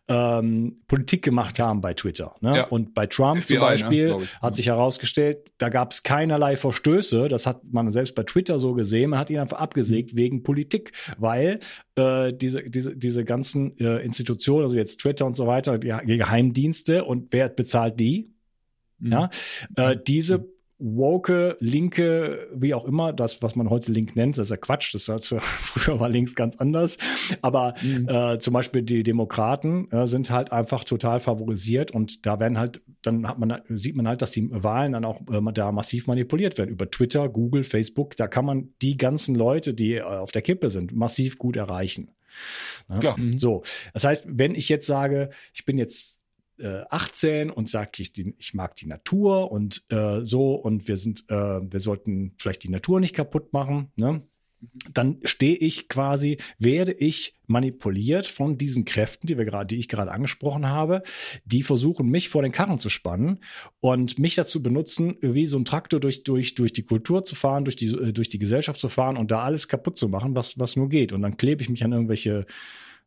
[0.08, 2.36] ähm, Politik gemacht haben bei Twitter.
[2.40, 2.56] Ne?
[2.56, 2.64] Ja.
[2.68, 4.28] Und bei Trump FBI, zum ne, Beispiel ne?
[4.40, 7.28] hat sich herausgestellt, da gab es keinerlei Verstöße.
[7.28, 9.10] Das hat man selbst bei Twitter so gesehen.
[9.10, 11.58] Man hat ihn einfach abgesägt wegen Politik, weil
[11.96, 16.16] äh, diese, diese, diese ganzen äh, Institutionen, also jetzt Twitter und so weiter, die, die
[16.16, 18.32] Geheimdienste und wer bezahlt die?
[18.98, 19.12] Mhm.
[19.12, 19.30] Ja,
[19.76, 20.51] äh, diese mhm
[20.82, 24.92] woke, linke, wie auch immer, das, was man heute Link nennt, das ist ja Quatsch,
[24.92, 26.98] das heißt, früher war links ganz anders.
[27.40, 28.08] Aber mhm.
[28.08, 32.82] äh, zum Beispiel die Demokraten äh, sind halt einfach total favorisiert und da werden halt,
[33.02, 36.58] dann hat man, sieht man halt, dass die Wahlen dann auch äh, da massiv manipuliert
[36.58, 36.70] werden.
[36.70, 40.68] Über Twitter, Google, Facebook, da kann man die ganzen Leute, die äh, auf der Kippe
[40.68, 42.10] sind, massiv gut erreichen.
[42.88, 43.16] Ja?
[43.16, 43.38] Mhm.
[43.38, 43.62] So.
[43.92, 46.21] Das heißt, wenn ich jetzt sage, ich bin jetzt
[46.90, 50.96] 18 äh, und sagt, ich, die, ich mag die Natur und äh, so und wir
[50.96, 54.22] sind, äh, wir sollten vielleicht die Natur nicht kaputt machen, ne?
[54.94, 59.88] dann stehe ich quasi, werde ich manipuliert von diesen Kräften, die wir gerade, die ich
[59.88, 61.02] gerade angesprochen habe,
[61.44, 63.40] die versuchen, mich vor den Karren zu spannen
[63.80, 67.64] und mich dazu benutzen, wie so ein Traktor durch, durch, durch die Kultur zu fahren,
[67.64, 70.58] durch die, äh, durch die Gesellschaft zu fahren und da alles kaputt zu machen, was,
[70.58, 71.12] was nur geht.
[71.12, 72.46] Und dann klebe ich mich an irgendwelche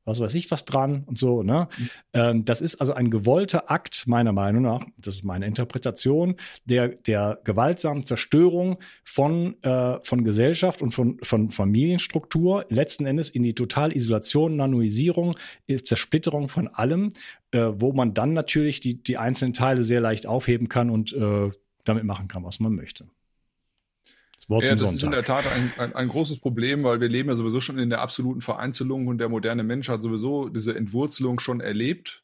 [0.06, 1.44] was weiß ich was dran und so.
[1.44, 1.68] Ne?
[1.78, 1.90] Mhm.
[2.14, 6.90] Ähm, das ist also ein gewollter Akt, meiner Meinung nach, das ist meine Interpretation, der,
[6.90, 13.56] der gewaltsamen Zerstörung von, äh, von Gesellschaft und von, von Familienstruktur, letzten Endes in die
[13.56, 15.36] Totalisolation, Nanoisierung,
[15.84, 17.10] Zersplitterung von allem,
[17.52, 21.50] äh, wo man dann natürlich die, die einzelnen Teile sehr leicht aufheben kann und äh,
[21.84, 23.08] damit machen kann, was man möchte.
[24.48, 24.96] Wort ja, das Sonntag.
[24.96, 27.80] ist in der Tat ein, ein, ein, großes Problem, weil wir leben ja sowieso schon
[27.80, 32.24] in der absoluten Vereinzelung und der moderne Mensch hat sowieso diese Entwurzelung schon erlebt.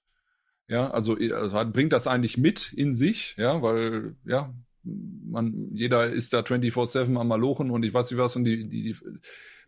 [0.67, 4.53] Ja, also, also hat, bringt das eigentlich mit in sich, ja, weil, ja,
[4.83, 8.83] man, jeder ist da 24-7 am Malochen und ich weiß nicht was und die, die,
[8.83, 8.95] die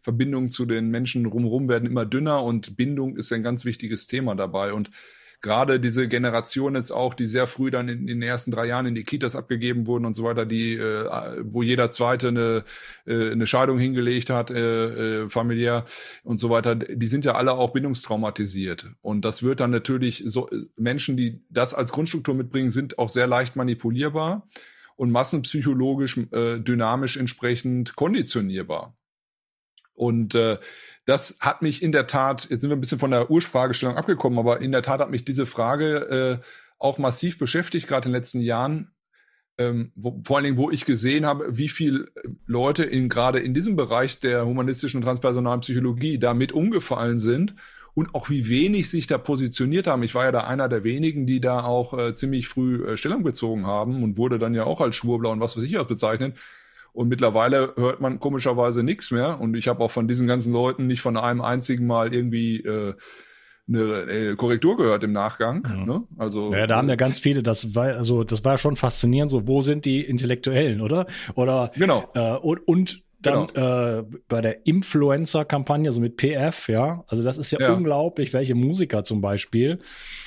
[0.01, 4.35] Verbindungen zu den Menschen rumrum werden immer dünner und Bindung ist ein ganz wichtiges Thema
[4.35, 4.91] dabei und
[5.43, 8.87] gerade diese Generation jetzt auch, die sehr früh dann in, in, den ersten drei Jahren
[8.87, 11.05] in die Kitas abgegeben wurden und so weiter, die, äh,
[11.43, 12.63] wo jeder Zweite eine,
[13.05, 15.85] äh, eine Scheidung hingelegt hat, äh, äh, familiär
[16.23, 18.87] und so weiter, die sind ja alle auch bindungstraumatisiert.
[19.01, 23.27] Und das wird dann natürlich so, Menschen, die das als Grundstruktur mitbringen, sind auch sehr
[23.27, 24.47] leicht manipulierbar
[24.95, 28.95] und massenpsychologisch äh, dynamisch entsprechend konditionierbar.
[29.93, 30.57] Und äh,
[31.05, 34.39] das hat mich in der Tat, jetzt sind wir ein bisschen von der Urspragestellung abgekommen,
[34.39, 36.45] aber in der Tat hat mich diese Frage äh,
[36.79, 38.91] auch massiv beschäftigt, gerade in den letzten Jahren.
[39.59, 42.11] Ähm, wo, vor allen Dingen, wo ich gesehen habe, wie viel
[42.47, 47.53] Leute in gerade in diesem Bereich der humanistischen und transpersonalen Psychologie damit umgefallen sind
[47.93, 50.01] und auch wie wenig sich da positioniert haben.
[50.01, 53.23] Ich war ja da einer der wenigen, die da auch äh, ziemlich früh äh, Stellung
[53.23, 56.35] bezogen haben und wurde dann ja auch als Schwurbler und was weiß ich was bezeichnet.
[56.93, 59.41] Und mittlerweile hört man komischerweise nichts mehr.
[59.41, 62.93] Und ich habe auch von diesen ganzen Leuten nicht von einem einzigen Mal irgendwie äh,
[63.67, 65.65] eine äh, Korrektur gehört im Nachgang.
[65.67, 65.85] Ja.
[65.85, 66.03] Ne?
[66.17, 67.41] Also ja, da haben ja ganz viele.
[67.43, 69.31] Das war also das war schon faszinierend.
[69.31, 71.07] So, wo sind die Intellektuellen, oder?
[71.35, 72.09] Oder genau.
[72.13, 73.99] Äh, und, und dann genau.
[73.99, 77.03] äh, bei der Influencer-Kampagne, also mit PF, ja.
[77.07, 77.73] Also das ist ja, ja.
[77.73, 79.79] unglaublich, welche Musiker zum Beispiel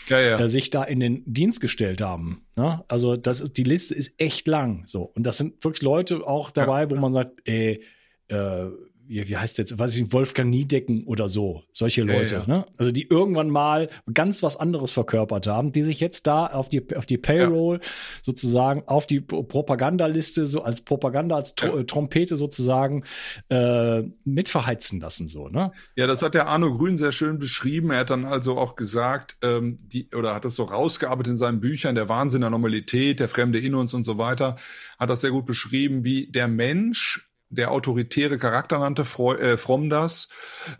[0.08, 0.38] ja.
[0.38, 2.46] Äh, sich da in den Dienst gestellt haben.
[2.56, 2.84] Ne?
[2.88, 4.84] Also das ist, die Liste ist echt lang.
[4.86, 5.02] So.
[5.02, 7.82] Und das sind wirklich Leute auch dabei, wo man sagt, ey,
[8.28, 8.66] äh,
[9.08, 12.46] wie, wie heißt jetzt, weiß ich nicht, Wolfgang Niedecken oder so, solche Leute, ja, ja.
[12.46, 12.66] Ne?
[12.76, 16.94] Also die irgendwann mal ganz was anderes verkörpert haben, die sich jetzt da auf die,
[16.96, 17.88] auf die Payroll ja.
[18.22, 23.04] sozusagen, auf die Propagandaliste, so als Propaganda, als Tr Trompete sozusagen
[23.48, 25.72] äh, mitverheizen lassen, so, ne?
[25.94, 27.90] Ja, das hat der Arno Grün sehr schön beschrieben.
[27.90, 31.60] Er hat dann also auch gesagt, ähm, die, oder hat das so rausgearbeitet in seinen
[31.60, 34.56] Büchern, der Wahnsinn der Normalität, der Fremde in uns und so weiter,
[34.98, 40.28] hat das sehr gut beschrieben, wie der Mensch der autoritäre Charakter nannte äh, Fromm das.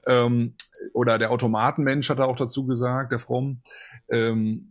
[0.07, 0.55] Ähm,
[0.93, 3.63] oder der Automatenmensch hat er auch dazu gesagt, der Fromm,
[4.11, 4.69] ähm,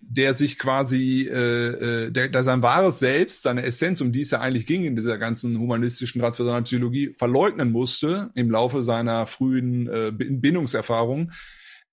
[0.00, 4.30] der sich quasi, äh, äh, der, der sein wahres Selbst, seine Essenz, um die es
[4.30, 9.88] ja eigentlich ging in dieser ganzen humanistischen transpersonalen Psychologie, verleugnen musste im Laufe seiner frühen
[9.88, 11.32] äh, Bindungserfahrung,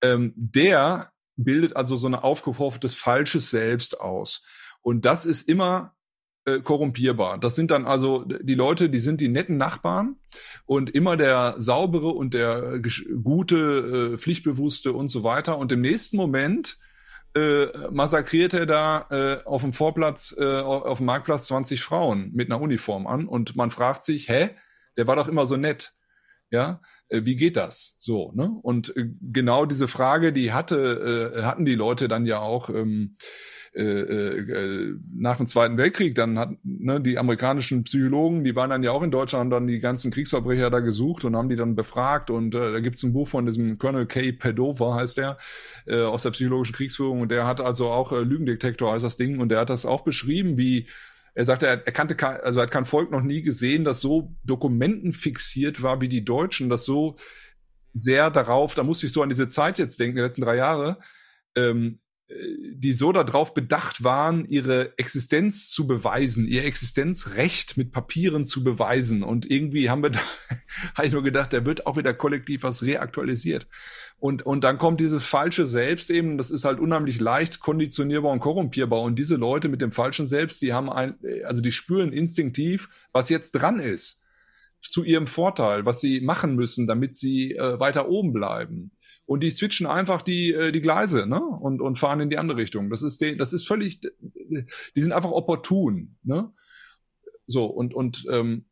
[0.02, 4.44] ähm, der bildet also so ein aufgehofftes falsches Selbst aus.
[4.82, 5.94] Und das ist immer
[6.48, 7.38] äh, korrumpierbar.
[7.38, 10.16] Das sind dann also die Leute, die sind die netten Nachbarn
[10.66, 12.80] und immer der saubere und der
[13.22, 15.58] gute, äh, pflichtbewusste und so weiter.
[15.58, 16.80] Und im nächsten Moment
[17.36, 22.50] äh, massakriert er da äh, auf dem Vorplatz, äh, auf dem Marktplatz 20 Frauen mit
[22.50, 24.52] einer Uniform an und man fragt sich, hä,
[24.96, 25.94] der war doch immer so nett.
[26.50, 27.98] Ja, äh, wie geht das?
[28.00, 28.50] So, ne?
[28.62, 33.18] Und äh, genau diese Frage, die hatte, äh, hatten die Leute dann ja auch ähm,
[33.78, 38.82] äh, äh, nach dem Zweiten Weltkrieg, dann hat ne, die amerikanischen Psychologen, die waren dann
[38.82, 41.76] ja auch in Deutschland, haben dann die ganzen Kriegsverbrecher da gesucht und haben die dann
[41.76, 42.32] befragt.
[42.32, 44.32] Und äh, da gibt's ein Buch von diesem Colonel K.
[44.32, 45.38] Padova, heißt der,
[45.86, 47.22] äh, aus der psychologischen Kriegsführung.
[47.22, 50.04] Und der hat also auch äh, Lügendetektor heißt das Ding, und der hat das auch
[50.04, 50.88] beschrieben, wie
[51.38, 54.02] er sagte, er, er kannte kein, also er hat kein Volk noch nie gesehen, das
[54.02, 57.18] so Dokumenten fixiert war wie die Deutschen, das so
[57.94, 60.98] sehr darauf, da musste ich so an diese Zeit jetzt denken, die letzten drei Jahre,
[61.56, 68.66] ähm, die so darauf bedacht waren, ihre Existenz zu beweisen, ihr Existenzrecht mit Papieren zu
[68.66, 69.24] beweisen.
[69.24, 70.20] Und irgendwie haben wir da,
[70.96, 73.68] habe ich nur gedacht, da wird auch wieder kollektiv was reaktualisiert.
[74.20, 78.42] Und, und dann kommt dieses falsche Selbst eben, das ist halt unheimlich leicht konditionierbar und
[78.42, 79.02] korrumpierbar.
[79.02, 83.30] Und diese Leute mit dem falschen Selbst, die haben ein, also die spüren instinktiv, was
[83.30, 84.22] jetzt dran ist
[84.82, 88.92] zu ihrem Vorteil, was sie machen müssen, damit sie äh, weiter oben bleiben
[89.28, 92.58] und die switchen einfach die äh, die Gleise ne und und fahren in die andere
[92.58, 92.90] Richtung.
[92.90, 96.52] Das ist de, das ist völlig die sind einfach opportun, ne?
[97.46, 98.66] So und und ähm,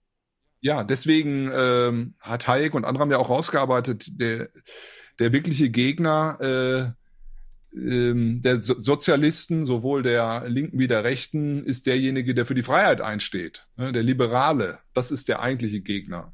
[0.62, 4.50] ja, deswegen ähm, hat Hayek und andere haben ja auch rausgearbeitet, der
[5.20, 7.06] der wirkliche Gegner äh,
[7.78, 12.64] ähm, der so Sozialisten, sowohl der Linken wie der Rechten, ist derjenige, der für die
[12.64, 13.68] Freiheit einsteht.
[13.76, 13.92] Ne?
[13.92, 16.34] Der Liberale, das ist der eigentliche Gegner.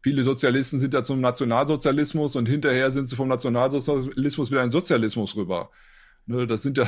[0.00, 5.36] Viele Sozialisten sind ja zum Nationalsozialismus und hinterher sind sie vom Nationalsozialismus wieder in Sozialismus
[5.36, 5.70] rüber.
[6.26, 6.86] Ne, das sind ja,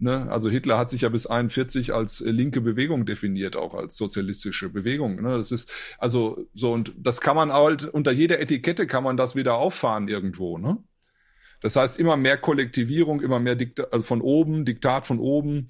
[0.00, 3.96] ne, also Hitler hat sich ja bis 41 als äh, linke Bewegung definiert, auch als
[3.96, 5.22] sozialistische Bewegung.
[5.22, 9.16] Ne, das ist also so und das kann man halt unter jeder Etikette kann man
[9.16, 10.58] das wieder auffahren irgendwo.
[10.58, 10.78] Ne?
[11.60, 15.68] Das heißt immer mehr Kollektivierung, immer mehr Diktat, also von oben, Diktat von oben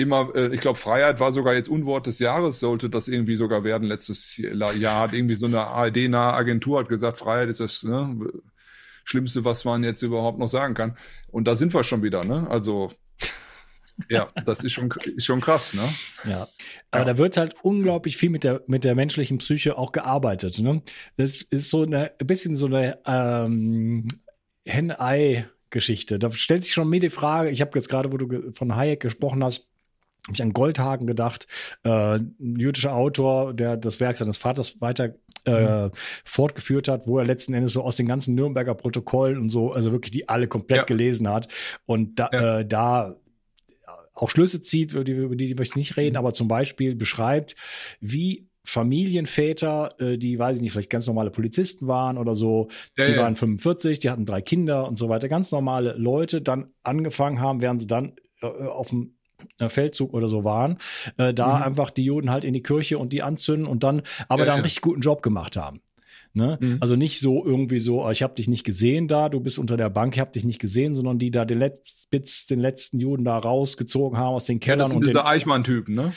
[0.00, 3.64] immer, äh, ich glaube, Freiheit war sogar jetzt Unwort des Jahres, sollte das irgendwie sogar
[3.64, 3.86] werden.
[3.86, 8.16] Letztes Jahr hat irgendwie so eine ARD-nahe Agentur hat gesagt, Freiheit ist das ne,
[9.04, 10.96] Schlimmste, was man jetzt überhaupt noch sagen kann.
[11.28, 12.48] Und da sind wir schon wieder, ne?
[12.48, 12.90] Also
[14.08, 15.82] ja, das ist schon, ist schon krass, ne?
[16.24, 16.48] Ja.
[16.90, 17.12] Aber ja.
[17.12, 20.82] da wird halt unglaublich viel mit der, mit der menschlichen Psyche auch gearbeitet, ne?
[21.16, 24.06] Das ist so eine, ein bisschen so eine ähm,
[24.64, 26.18] Hen-Ei-Geschichte.
[26.18, 29.00] Da stellt sich schon mir die Frage, ich habe jetzt gerade, wo du von Hayek
[29.00, 29.69] gesprochen hast,
[30.26, 31.46] habe ich an Goldhagen gedacht,
[31.82, 35.14] äh, ein jüdischer Autor, der das Werk seines Vaters weiter
[35.46, 35.90] äh, mhm.
[36.24, 39.92] fortgeführt hat, wo er letzten Endes so aus den ganzen Nürnberger Protokollen und so, also
[39.92, 40.84] wirklich die alle komplett ja.
[40.84, 41.48] gelesen hat
[41.86, 42.58] und da, ja.
[42.60, 43.16] äh, da
[44.14, 46.18] auch Schlüsse zieht, über die, über die, die möchte ich nicht reden, mhm.
[46.18, 47.56] aber zum Beispiel beschreibt,
[48.00, 53.06] wie Familienväter, äh, die, weiß ich nicht, vielleicht ganz normale Polizisten waren oder so, ja,
[53.06, 53.22] die ja.
[53.22, 57.62] waren 45, die hatten drei Kinder und so weiter, ganz normale Leute, dann angefangen haben,
[57.62, 59.16] während sie dann äh, auf dem
[59.68, 60.78] Feldzug oder so waren,
[61.16, 61.62] äh, da mhm.
[61.62, 64.52] einfach die Juden halt in die Kirche und die anzünden und dann aber ja, da
[64.52, 64.64] einen ja.
[64.64, 65.80] richtig guten Job gemacht haben.
[66.32, 66.58] Ne?
[66.60, 66.76] Mhm.
[66.80, 69.90] Also nicht so irgendwie so, ich habe dich nicht gesehen da, du bist unter der
[69.90, 73.24] Bank, ich habe dich nicht gesehen, sondern die da den, Letz Bits, den letzten Juden
[73.24, 74.78] da rausgezogen haben aus den Kellern.
[74.78, 76.12] Ja, das sind diese Eichmann-Typen, ne?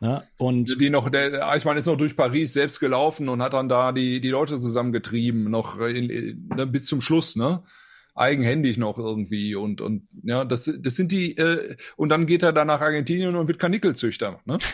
[0.00, 0.22] ne?
[0.38, 3.92] Und die noch, der Eichmann ist noch durch Paris selbst gelaufen und hat dann da
[3.92, 7.62] die, die Leute zusammengetrieben, noch in, in, ne, bis zum Schluss, ne?
[8.18, 12.52] Eigenhändig noch irgendwie und und ja, das das sind die äh, und dann geht er
[12.52, 14.58] da nach Argentinien und wird Kanickelzüchter, ne?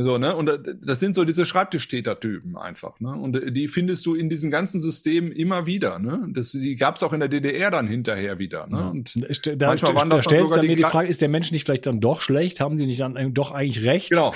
[0.00, 0.36] So, ne?
[0.36, 0.48] Und
[0.80, 3.10] das sind so diese Schreibtischtätertypen einfach, ne?
[3.10, 6.24] Und die findest du in diesen ganzen Systemen immer wieder, ne?
[6.28, 8.90] Das, die gab es auch in der DDR dann hinterher wieder, ne?
[8.90, 9.14] Und
[9.60, 11.64] da, manchmal waren das da stellst dann sogar mir die Frage, ist der Mensch nicht
[11.64, 12.60] vielleicht dann doch schlecht?
[12.60, 14.10] Haben sie nicht dann doch eigentlich recht?
[14.10, 14.32] Genau.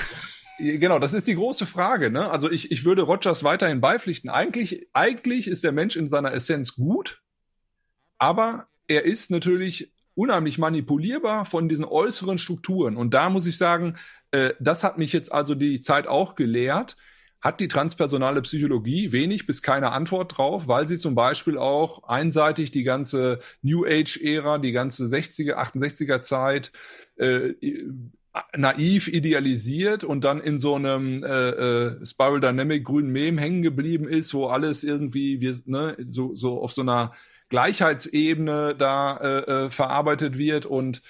[0.59, 2.11] Genau, das ist die große Frage.
[2.11, 2.31] Ne?
[2.31, 4.31] Also ich, ich würde Rogers weiterhin beipflichten.
[4.31, 7.23] Eigentlich, eigentlich ist der Mensch in seiner Essenz gut,
[8.23, 12.97] aber er ist natürlich unheimlich manipulierbar von diesen äußeren Strukturen.
[12.97, 13.97] Und da muss ich sagen,
[14.31, 16.97] äh, das hat mich jetzt also die Zeit auch gelehrt.
[17.41, 22.71] Hat die transpersonale Psychologie wenig bis keine Antwort drauf, weil sie zum Beispiel auch einseitig
[22.71, 26.71] die ganze New Age-Ära, die ganze 60er, 68er Zeit
[27.17, 27.55] äh,
[28.57, 34.07] naiv idealisiert und dann in so einem äh, äh, Spiral Dynamic grünen Mem hängen geblieben
[34.07, 37.13] ist, wo alles irgendwie wir, ne, so, so auf so einer
[37.53, 41.03] Gleichheitsebene da äh, äh, verarbeitet wird und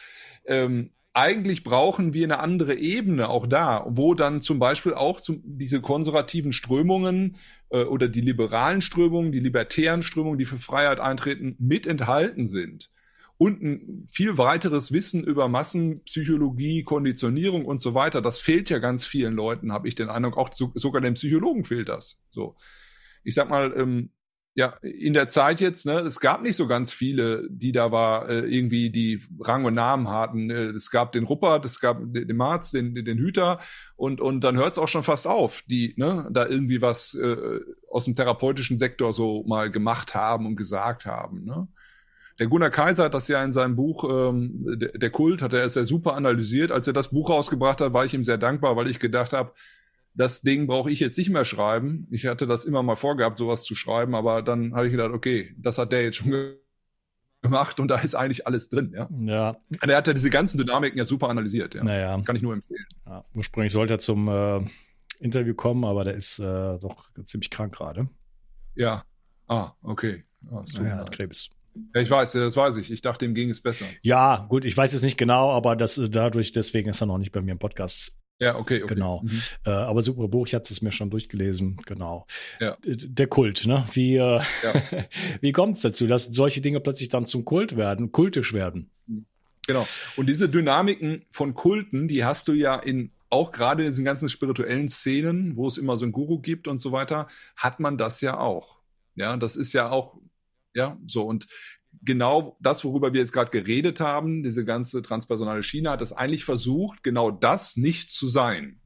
[0.45, 5.41] ähm, eigentlich brauchen wir eine andere Ebene auch da, wo dann zum Beispiel auch zum,
[5.45, 7.37] diese konservativen Strömungen
[7.71, 12.91] äh, oder die liberalen Strömungen, die libertären Strömungen, die für Freiheit eintreten, mit enthalten sind
[13.39, 18.21] und ein viel weiteres Wissen über Massenpsychologie, Konditionierung und so weiter.
[18.21, 20.37] Das fehlt ja ganz vielen Leuten, habe ich den Eindruck.
[20.37, 22.19] Auch zu, sogar den Psychologen fehlt das.
[22.33, 22.57] So,
[23.23, 24.11] ich sag mal, ähm,
[24.55, 28.29] ja, in der Zeit jetzt, ne, es gab nicht so ganz viele, die da war,
[28.29, 30.51] äh, irgendwie die Rang und Namen hatten.
[30.51, 33.61] Äh, es gab den Ruppert, es gab den, Marz, den, den Hüter
[33.97, 37.61] und, und dann hört es auch schon fast auf, die ne, da irgendwie was äh,
[37.91, 41.45] aus dem therapeutischen Sektor so mal gemacht haben und gesagt haben.
[41.45, 41.67] Ne?
[42.39, 45.65] Der Gunnar Kaiser hat das ja in seinem Buch ähm, der, der Kult, hat er
[45.65, 46.73] es ja super analysiert.
[46.73, 49.53] Als er das Buch rausgebracht hat, war ich ihm sehr dankbar, weil ich gedacht habe,
[50.15, 52.07] das Ding brauche ich jetzt nicht mehr schreiben.
[52.11, 55.55] Ich hatte das immer mal vorgehabt, sowas zu schreiben, aber dann habe ich gedacht, okay,
[55.59, 56.33] das hat der jetzt schon
[57.43, 59.09] gemacht und da ist eigentlich alles drin, ja.
[59.25, 59.57] Ja.
[59.71, 61.83] Und er hat ja diese ganzen Dynamiken ja super analysiert, ja.
[61.83, 62.21] Naja.
[62.25, 62.87] Kann ich nur empfehlen.
[63.07, 64.61] Ja, ursprünglich sollte er zum äh,
[65.19, 68.09] Interview kommen, aber der ist äh, doch ziemlich krank gerade.
[68.75, 69.05] Ja.
[69.49, 70.25] Ah, okay.
[70.51, 71.51] Ah, ja, er hat Krebs.
[71.95, 72.93] Ja, ich weiß, das weiß ich.
[72.93, 73.87] Ich dachte, ihm ging es besser.
[74.03, 77.33] Ja, gut, ich weiß es nicht genau, aber das dadurch, deswegen ist er noch nicht
[77.33, 78.17] bei mir im Podcast.
[78.39, 78.95] Ja, okay, okay.
[78.95, 79.23] Genau.
[79.23, 79.41] Mhm.
[79.65, 82.27] Äh, aber super Buch, ich hatte es mir schon durchgelesen, genau.
[82.61, 82.77] Ja.
[82.85, 83.87] Der Kult, ne?
[83.93, 84.43] Wie, äh, ja.
[85.41, 88.91] wie kommt es dazu, dass solche Dinge plötzlich dann zum Kult werden, kultisch werden?
[89.67, 89.87] Genau.
[90.17, 94.29] Und diese Dynamiken von Kulten, die hast du ja in auch gerade in diesen ganzen
[94.29, 98.21] spirituellen Szenen, wo es immer so einen Guru gibt und so weiter, hat man das
[98.21, 98.81] ja auch.
[99.15, 100.19] Ja, das ist ja auch
[100.75, 101.47] ja, so und
[102.03, 106.45] genau das, worüber wir jetzt gerade geredet haben, diese ganze transpersonale Schiene, hat das eigentlich
[106.45, 108.81] versucht, genau das nicht zu sein.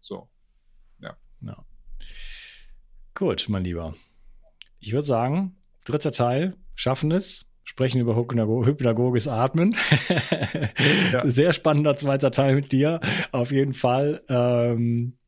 [0.00, 0.28] So.
[1.00, 1.16] Ja.
[1.42, 1.64] ja.
[3.14, 3.94] Gut, mein Lieber.
[4.80, 9.76] Ich würde sagen, dritter Teil, schaffen es, sprechen über hypnagogisches Atmen.
[11.12, 11.28] ja.
[11.28, 13.00] Sehr spannender zweiter Teil mit dir,
[13.32, 14.22] auf jeden Fall.
[14.28, 15.18] Ähm,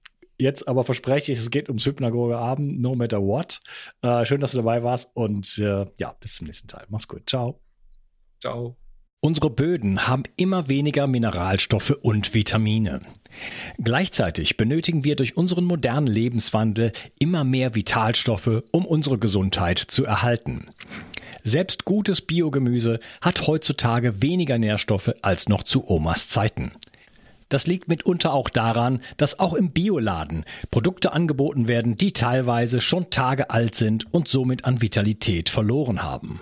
[0.41, 3.61] Jetzt aber verspreche ich, es geht ums Hypnagoge Abend, no matter what.
[4.01, 6.87] Äh, schön, dass du dabei warst und äh, ja, bis zum nächsten Teil.
[6.89, 7.29] Mach's gut.
[7.29, 7.61] Ciao.
[8.41, 8.75] Ciao.
[9.21, 13.03] Unsere Böden haben immer weniger Mineralstoffe und Vitamine.
[13.77, 20.71] Gleichzeitig benötigen wir durch unseren modernen Lebenswandel immer mehr Vitalstoffe, um unsere Gesundheit zu erhalten.
[21.43, 26.73] Selbst gutes Biogemüse hat heutzutage weniger Nährstoffe als noch zu Omas Zeiten.
[27.51, 33.11] Das liegt mitunter auch daran, dass auch im Bioladen Produkte angeboten werden, die teilweise schon
[33.11, 36.41] Tage alt sind und somit an Vitalität verloren haben.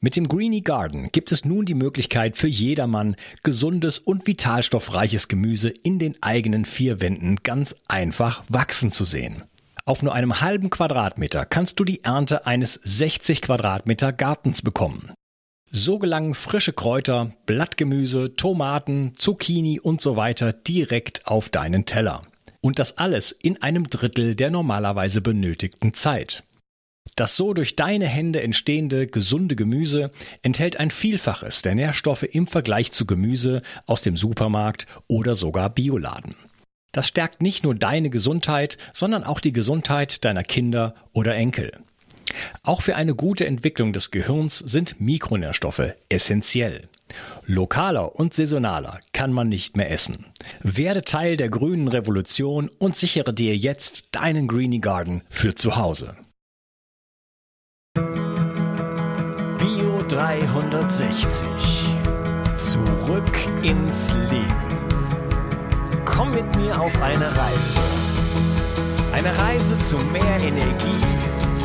[0.00, 5.70] Mit dem Greenie Garden gibt es nun die Möglichkeit für jedermann, gesundes und vitalstoffreiches Gemüse
[5.70, 9.42] in den eigenen vier Wänden ganz einfach wachsen zu sehen.
[9.86, 15.12] Auf nur einem halben Quadratmeter kannst du die Ernte eines 60 Quadratmeter Gartens bekommen.
[15.76, 22.22] So gelangen frische Kräuter, Blattgemüse, Tomaten, Zucchini und so weiter direkt auf deinen Teller.
[22.60, 26.44] Und das alles in einem Drittel der normalerweise benötigten Zeit.
[27.16, 32.92] Das so durch deine Hände entstehende gesunde Gemüse enthält ein Vielfaches der Nährstoffe im Vergleich
[32.92, 36.36] zu Gemüse aus dem Supermarkt oder sogar Bioladen.
[36.92, 41.72] Das stärkt nicht nur deine Gesundheit, sondern auch die Gesundheit deiner Kinder oder Enkel.
[42.62, 46.88] Auch für eine gute Entwicklung des Gehirns sind Mikronährstoffe essentiell.
[47.46, 50.26] Lokaler und saisonaler kann man nicht mehr essen.
[50.62, 56.16] Werde Teil der grünen Revolution und sichere dir jetzt deinen Greenie Garden für zu Hause.
[59.58, 61.46] Bio 360.
[62.56, 64.64] Zurück ins Leben.
[66.04, 67.80] Komm mit mir auf eine Reise.
[69.12, 71.13] Eine Reise zu mehr Energie